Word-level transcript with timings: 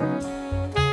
Música 0.00 0.83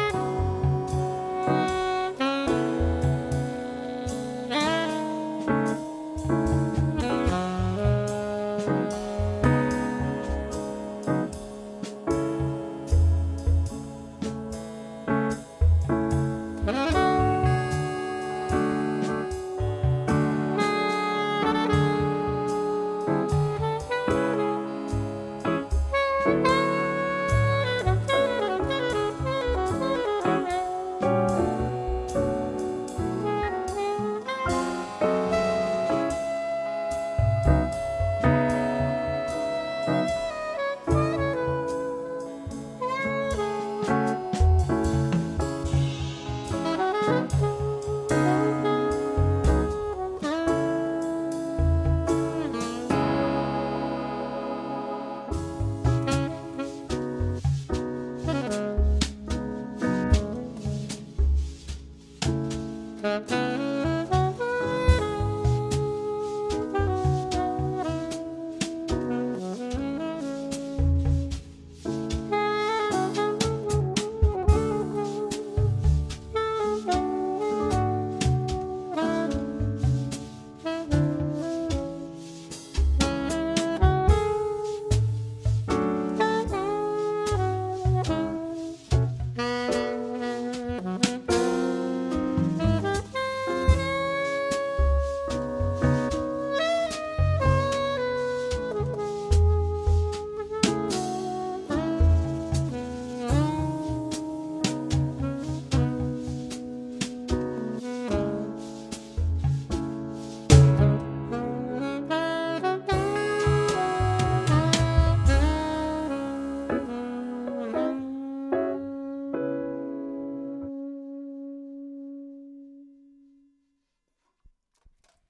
Mm-hmm. 63.11 63.40